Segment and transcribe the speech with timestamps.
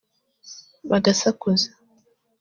[0.89, 1.67] bagasakuza